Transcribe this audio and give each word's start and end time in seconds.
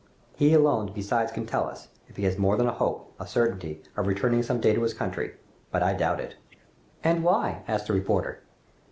He 0.35 0.55
alone 0.55 0.93
besides 0.95 1.31
can 1.31 1.45
tell 1.45 1.69
us, 1.69 1.89
if 2.07 2.17
he 2.17 2.23
has 2.23 2.35
more 2.35 2.57
than 2.57 2.65
a 2.65 2.71
hope, 2.73 3.13
a 3.19 3.27
certainty, 3.27 3.83
of 3.95 4.07
returning 4.07 4.41
some 4.41 4.59
day 4.59 4.73
to 4.73 4.81
his 4.81 4.95
country, 4.95 5.35
but 5.69 5.83
I 5.83 5.93
doubt 5.93 6.19
it!" 6.19 6.37
"And 7.03 7.23
why?" 7.23 7.61
asked 7.67 7.85
the 7.85 7.93
reporter. 7.93 8.41